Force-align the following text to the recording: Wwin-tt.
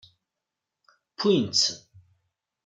Wwin-tt. 1.17 1.67